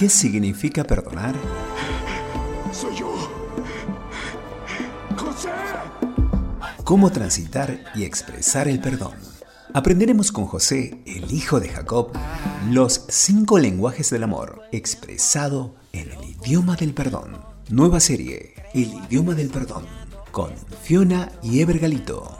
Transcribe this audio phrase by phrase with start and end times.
[0.00, 1.34] ¿Qué significa perdonar?
[2.72, 3.12] Soy yo.
[5.14, 5.50] José.
[6.84, 9.12] ¿Cómo transitar y expresar el perdón?
[9.74, 12.12] Aprenderemos con José, el hijo de Jacob,
[12.70, 17.36] los cinco lenguajes del amor expresado en el idioma del perdón.
[17.68, 19.84] Nueva serie, El idioma del perdón,
[20.32, 22.38] con Fiona y Ever Galito.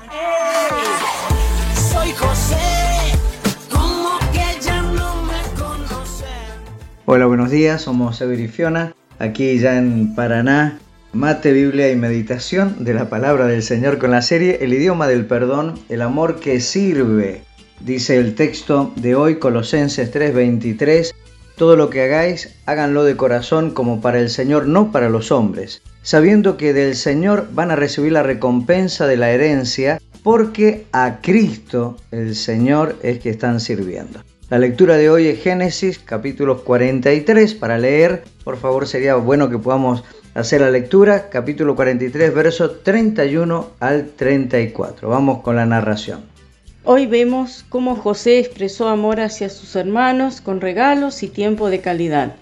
[7.12, 10.78] Hola, buenos días, somos Ever Fiona, aquí ya en Paraná,
[11.12, 15.26] mate, Biblia y meditación de la palabra del Señor con la serie El idioma del
[15.26, 17.42] perdón, el amor que sirve.
[17.80, 21.12] Dice el texto de hoy, Colosenses 3:23,
[21.56, 25.82] todo lo que hagáis, háganlo de corazón como para el Señor, no para los hombres,
[26.02, 31.96] sabiendo que del Señor van a recibir la recompensa de la herencia, porque a Cristo
[32.12, 34.20] el Señor es que están sirviendo.
[34.50, 38.24] La lectura de hoy es Génesis capítulo 43 para leer.
[38.42, 40.02] Por favor, sería bueno que podamos
[40.34, 45.08] hacer la lectura, capítulo 43, versos 31 al 34.
[45.08, 46.24] Vamos con la narración.
[46.82, 52.34] Hoy vemos cómo José expresó amor hacia sus hermanos con regalos y tiempo de calidad.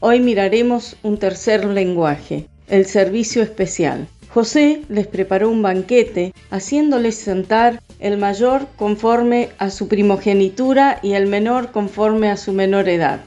[0.00, 4.06] Hoy miraremos un tercer lenguaje, el servicio especial.
[4.34, 11.28] José les preparó un banquete, haciéndoles sentar el mayor conforme a su primogenitura y el
[11.28, 13.20] menor conforme a su menor edad.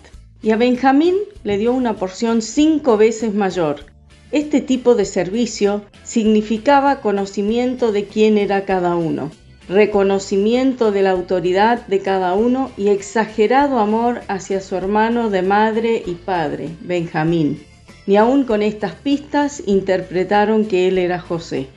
[0.43, 3.85] Y a Benjamín le dio una porción cinco veces mayor.
[4.33, 9.31] Este tipo de servicio significaba conocimiento de quién era cada uno
[9.69, 16.03] reconocimiento de la autoridad de cada uno y exagerado amor hacia su hermano de madre
[16.05, 17.66] y padre, Benjamín.
[18.07, 21.67] Ni aun con estas pistas interpretaron que él era José.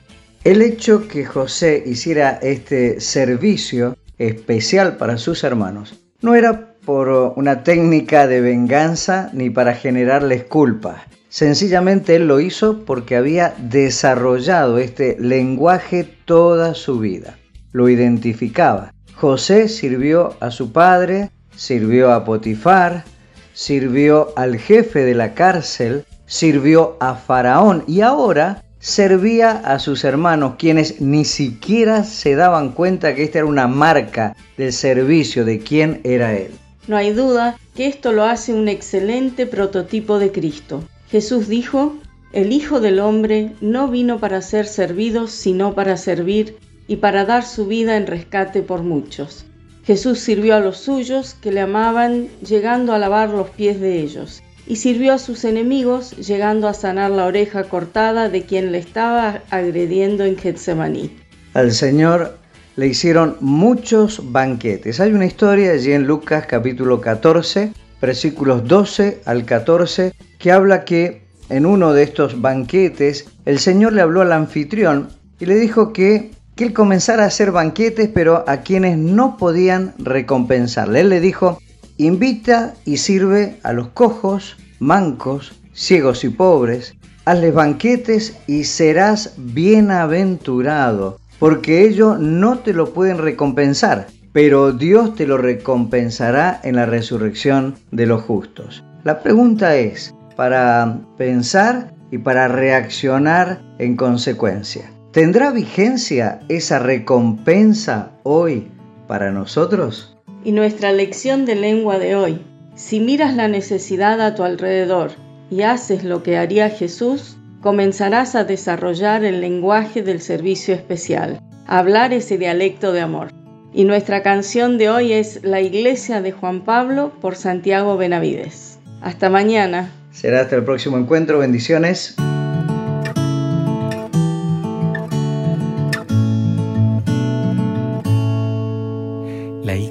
[0.44, 7.62] El hecho que José hiciera este servicio especial para sus hermanos no era por una
[7.62, 11.04] técnica de venganza ni para generarles culpa.
[11.28, 17.36] Sencillamente él lo hizo porque había desarrollado este lenguaje toda su vida
[17.72, 18.92] lo identificaba.
[19.14, 23.04] José sirvió a su padre, sirvió a Potifar,
[23.52, 30.54] sirvió al jefe de la cárcel, sirvió a Faraón y ahora servía a sus hermanos,
[30.58, 36.00] quienes ni siquiera se daban cuenta que esta era una marca del servicio de quién
[36.04, 36.52] era él.
[36.86, 40.84] No hay duda que esto lo hace un excelente prototipo de Cristo.
[41.10, 41.96] Jesús dijo,
[42.32, 47.44] el Hijo del Hombre no vino para ser servido, sino para servir y para dar
[47.44, 49.46] su vida en rescate por muchos.
[49.84, 54.42] Jesús sirvió a los suyos que le amaban, llegando a lavar los pies de ellos,
[54.70, 59.42] y sirvió a sus enemigos, llegando a sanar la oreja cortada de quien le estaba
[59.50, 61.10] agrediendo en Getsemaní.
[61.54, 62.38] Al Señor
[62.76, 65.00] le hicieron muchos banquetes.
[65.00, 71.22] Hay una historia allí en Lucas capítulo 14, versículos 12 al 14, que habla que
[71.48, 75.08] en uno de estos banquetes el Señor le habló al anfitrión
[75.40, 79.94] y le dijo que que él comenzara a hacer banquetes, pero a quienes no podían
[79.98, 81.00] recompensarle.
[81.00, 81.58] Él le dijo,
[82.06, 86.94] invita y sirve a los cojos, mancos, ciegos y pobres,
[87.24, 95.26] hazles banquetes y serás bienaventurado, porque ellos no te lo pueden recompensar, pero Dios te
[95.26, 98.84] lo recompensará en la resurrección de los justos.
[99.04, 104.90] La pregunta es, para pensar y para reaccionar en consecuencia.
[105.12, 108.70] ¿Tendrá vigencia esa recompensa hoy
[109.06, 110.16] para nosotros?
[110.44, 112.40] Y nuestra lección de lengua de hoy.
[112.74, 115.12] Si miras la necesidad a tu alrededor
[115.50, 122.12] y haces lo que haría Jesús, comenzarás a desarrollar el lenguaje del servicio especial, hablar
[122.12, 123.32] ese dialecto de amor.
[123.72, 128.78] Y nuestra canción de hoy es La Iglesia de Juan Pablo por Santiago Benavides.
[129.00, 129.92] Hasta mañana.
[130.10, 131.38] Será hasta el próximo encuentro.
[131.38, 132.16] Bendiciones.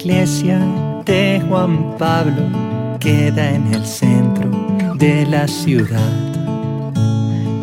[0.00, 0.58] Iglesia
[1.04, 2.44] de Juan Pablo
[2.98, 4.48] queda en el centro
[4.94, 6.14] de la ciudad.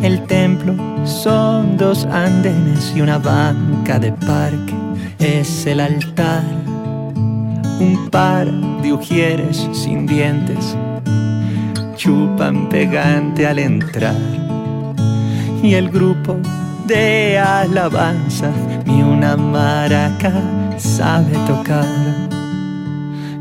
[0.03, 4.75] El templo son dos andenes y una banca de parque.
[5.17, 6.43] Es el altar,
[7.79, 8.45] un par
[8.83, 10.77] de ujieres sin dientes
[11.95, 14.15] chupan pegante al entrar.
[15.63, 16.37] Y el grupo
[16.85, 18.51] de alabanza
[18.85, 20.31] ni una maraca
[20.77, 22.36] sabe tocar.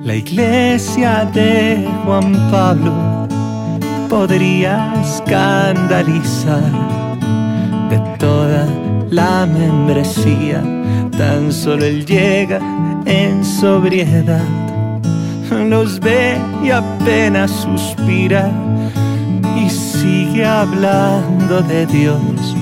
[0.06, 2.94] La iglesia de Juan Pablo
[4.08, 6.62] podría escandalizar
[7.90, 8.68] de toda
[9.10, 10.62] la membresía.
[11.10, 12.60] Tan solo él llega
[13.04, 14.46] en sobriedad,
[15.50, 18.48] los ve y apenas suspira
[19.56, 22.54] y sigue hablando de Dios.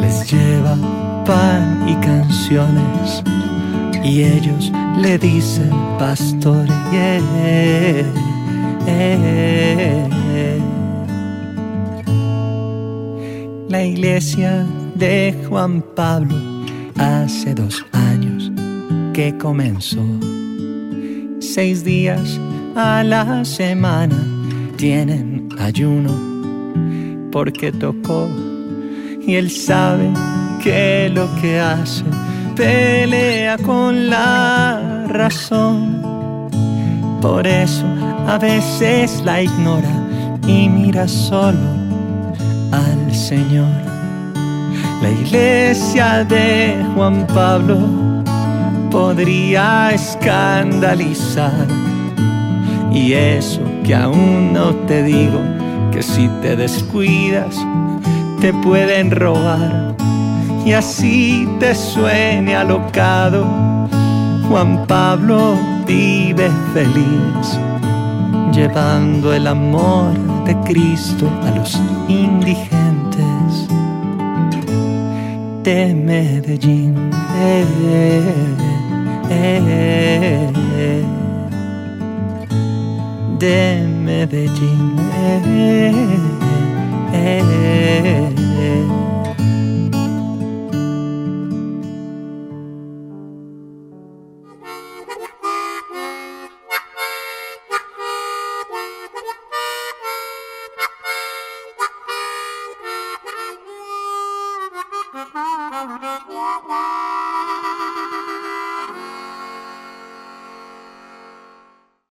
[0.00, 0.76] Les lleva
[1.24, 3.24] pan y canciones
[4.04, 4.70] y ellos
[5.00, 6.68] le dicen pastor.
[13.68, 16.36] La iglesia de Juan Pablo
[16.98, 18.52] hace dos años
[19.12, 20.04] que comenzó.
[21.40, 22.38] Seis días
[22.76, 24.16] a la semana
[24.76, 26.12] tienen ayuno
[27.32, 28.28] porque tocó
[29.26, 30.10] y él sabe
[30.62, 32.04] que lo que hace
[32.54, 36.50] pelea con la razón.
[37.20, 37.84] Por eso
[38.26, 39.90] a veces la ignora
[40.46, 41.58] y mira solo
[42.72, 43.84] al Señor.
[45.02, 47.78] La iglesia de Juan Pablo
[48.90, 51.66] podría escandalizar.
[52.92, 55.40] Y eso que aún no te digo,
[55.92, 57.56] que si te descuidas,
[58.40, 59.94] te pueden robar.
[60.64, 63.44] Y así te suene alocado,
[64.48, 67.58] Juan Pablo vive feliz,
[68.52, 70.14] llevando el amor
[70.46, 71.78] de Cristo a los
[72.08, 73.68] indigentes
[75.62, 77.10] de Medellín.
[77.36, 77.66] Eh,
[79.30, 81.04] eh, eh,
[83.38, 84.96] de Medellín.
[85.12, 86.33] Eh, eh,